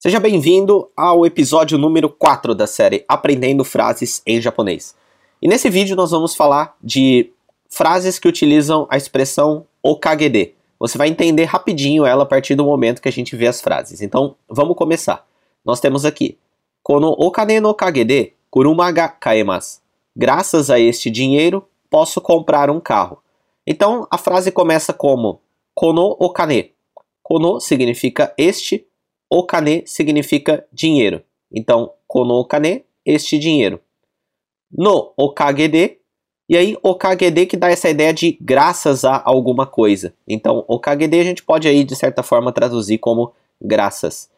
[0.00, 4.94] Seja bem-vindo ao episódio número 4 da série Aprendendo Frases em Japonês.
[5.42, 7.32] E nesse vídeo nós vamos falar de
[7.68, 10.54] frases que utilizam a expressão okagede.
[10.78, 14.00] Você vai entender rapidinho ela a partir do momento que a gente vê as frases.
[14.00, 15.26] Então, vamos começar.
[15.64, 16.38] Nós temos aqui
[16.80, 19.80] Kono okane no kagede kuruma ga kaemasu.
[20.14, 23.18] Graças a este dinheiro, posso comprar um carro.
[23.66, 25.40] Então, a frase começa como
[25.74, 26.70] Kono okane.
[27.20, 28.86] Kono significa este
[29.30, 31.22] Okane significa dinheiro.
[31.52, 32.46] Então, kono
[33.04, 33.80] este dinheiro.
[34.70, 35.98] No okagede,
[36.48, 40.14] e aí okagede que dá essa ideia de graças a alguma coisa.
[40.26, 44.30] Então, okagede a gente pode aí de certa forma traduzir como graças.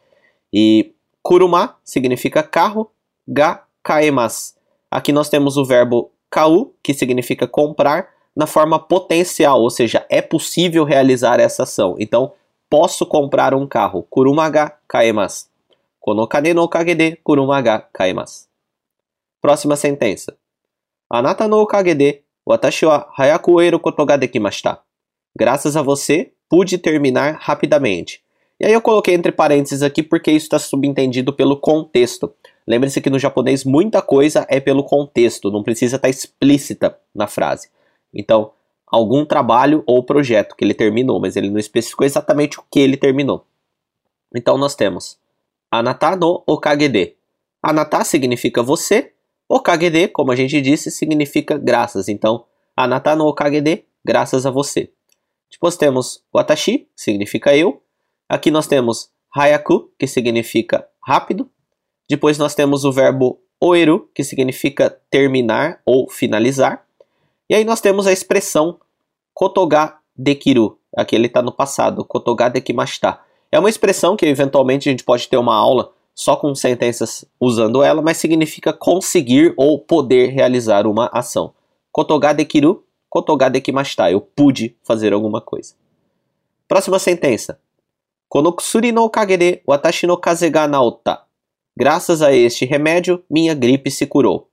[0.53, 2.89] E kuruma significa carro,
[3.27, 4.55] ga kaemas.
[4.89, 10.21] Aqui nós temos o verbo kau, que significa comprar, na forma potencial, ou seja, é
[10.21, 11.95] possível realizar essa ação.
[11.99, 12.31] Então,
[12.71, 14.07] Posso comprar um carro.
[14.09, 15.47] Kuruma ga kaemasu.
[15.99, 18.47] Kono kane no kage de kuruma ga kaemasu.
[19.41, 20.37] Próxima sentença.
[21.09, 24.79] Anata no kage de watashi wa hayaku oeru koto ga dekimashita.
[25.37, 28.23] Graças a você, pude terminar rapidamente.
[28.57, 32.33] E aí eu coloquei entre parênteses aqui porque isso está subentendido pelo contexto.
[32.65, 37.27] Lembre-se que no japonês muita coisa é pelo contexto, não precisa estar tá explícita na
[37.27, 37.69] frase.
[38.13, 38.51] Então,
[38.91, 42.97] algum trabalho ou projeto que ele terminou, mas ele não especificou exatamente o que ele
[42.97, 43.45] terminou.
[44.35, 45.17] Então nós temos
[45.71, 47.15] Anata no okagede.
[47.63, 49.13] Anata significa você,
[49.47, 52.09] okagede, como a gente disse, significa graças.
[52.09, 54.91] Então, Anata no okagede, graças a você.
[55.49, 57.81] Depois temos Watashi, significa eu.
[58.27, 61.49] Aqui nós temos Hayaku, que significa rápido.
[62.09, 66.85] Depois nós temos o verbo oeru, que significa terminar ou finalizar.
[67.51, 68.79] E aí nós temos a expressão
[69.33, 70.79] kotoga dekiru.
[70.95, 73.19] Aqui ele está no passado, kotoga dekimashita.
[73.51, 77.83] É uma expressão que eventualmente a gente pode ter uma aula só com sentenças usando
[77.83, 81.53] ela, mas significa conseguir ou poder realizar uma ação.
[81.91, 84.09] Kotoga dekiru, kotoga dekimashita.
[84.09, 85.73] Eu pude fazer alguma coisa.
[86.69, 87.59] Próxima sentença.
[88.29, 91.21] Kono kusuri no kage de watashi no kaze ga naotta.
[91.77, 94.47] Graças a este remédio, minha gripe se curou.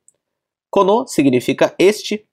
[0.68, 2.26] Kono significa este,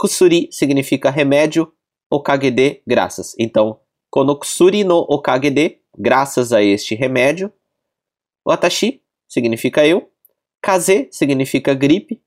[0.00, 1.70] Kusuri significa remédio,
[2.10, 3.36] okagede, graças.
[3.38, 7.52] Então, konokusuri no okagede, graças a este remédio.
[8.42, 10.10] Watashi significa eu.
[10.62, 12.22] Kaze significa gripe.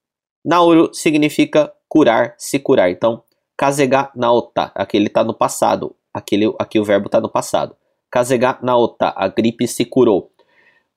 [0.45, 2.91] Nauru significa curar, se curar.
[2.91, 3.23] Então,
[3.57, 5.95] kazega naota, aqui ele está no passado.
[6.13, 7.75] Aquele, aqui o verbo está no passado.
[8.12, 10.31] Kazega naota, a gripe se curou.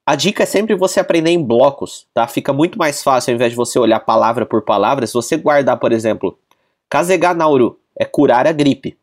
[0.04, 2.28] A dica é sempre você aprender em blocos, tá?
[2.28, 5.78] Fica muito mais fácil, ao invés de você olhar palavra por palavra, se você guardar,
[5.78, 6.38] por exemplo,
[6.88, 8.96] Kazega Nauru é curar a gripe.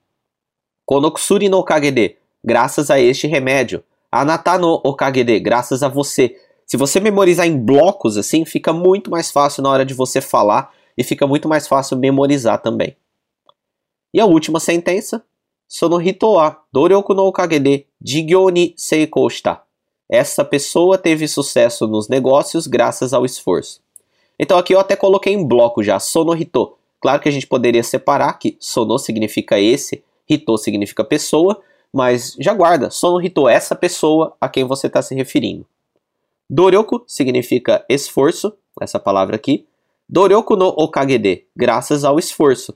[0.85, 3.83] Konokusuri no Kagede, graças a este remédio.
[4.11, 6.39] Anata no Okagede, graças a você.
[6.65, 10.71] Se você memorizar em blocos assim, fica muito mais fácil na hora de você falar
[10.97, 12.95] e fica muito mais fácil memorizar também.
[14.13, 15.23] E a última sentença,
[15.67, 19.61] Sonohito wa doryoku no okagede jigyo ni seikou shita.
[20.07, 23.81] Essa pessoa teve sucesso nos negócios graças ao esforço.
[24.37, 28.39] Então aqui eu até coloquei em bloco já, sonohito, Claro que a gente poderia separar
[28.39, 34.47] que sono significa esse, hito significa pessoa, mas já guarda, sono hito essa pessoa a
[34.47, 35.67] quem você está se referindo.
[36.49, 39.67] Doryoku significa esforço, essa palavra aqui.
[40.07, 42.73] Doryoku no okagede, graças ao esforço.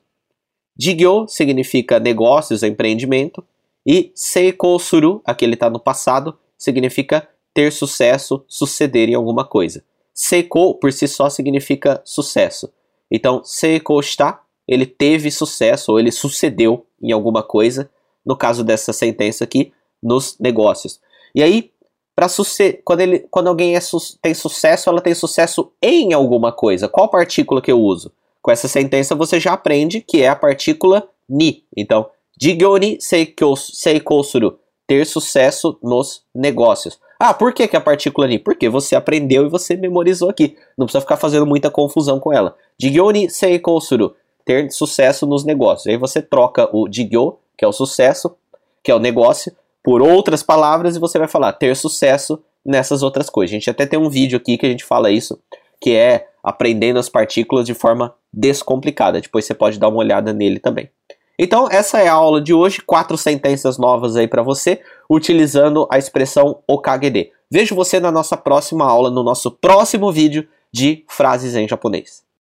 [0.78, 3.42] Jigyo significa negócios, empreendimento.
[3.86, 9.86] E seiko suru, aqui ele está no passado, significa ter sucesso, suceder em alguma coisa.
[10.14, 12.70] Seiko por si só significa sucesso.
[13.12, 17.90] Então, Seiko está, ele teve sucesso, ou ele sucedeu em alguma coisa,
[18.26, 21.00] no caso dessa sentença aqui, nos negócios.
[21.34, 21.72] E aí,
[22.16, 22.28] para
[22.84, 26.90] quando, ele, quando alguém é su tem sucesso, ela tem sucesso em alguma coisa.
[26.90, 28.12] Qual partícula que eu uso?
[28.42, 31.64] Com essa sentença você já aprende que é a partícula ni.
[31.76, 32.10] Então,
[32.42, 37.00] jigyo ni seiko suru, ter sucesso nos negócios.
[37.20, 38.38] Ah, por que, que a partícula ni?
[38.38, 40.56] Porque você aprendeu e você memorizou aqui.
[40.78, 42.56] Não precisa ficar fazendo muita confusão com ela.
[42.80, 44.16] Jigyo ni seiko suru,
[44.46, 45.88] ter sucesso nos negócios.
[45.88, 48.36] Aí você troca o jigyo, que é o sucesso,
[48.84, 49.52] que é o negócio,
[49.84, 53.54] por outras palavras e você vai falar ter sucesso nessas outras coisas.
[53.54, 55.40] A gente até tem um vídeo aqui que a gente fala isso,
[55.82, 59.20] que é aprendendo as partículas de forma descomplicada.
[59.20, 60.90] Depois você pode dar uma olhada nele também.
[61.40, 65.98] Então, essa é a aula de hoje, quatro sentenças novas aí para você, utilizando a
[65.98, 67.32] expressão okagede.
[67.50, 72.27] Vejo você na nossa próxima aula, no nosso próximo vídeo de frases em japonês.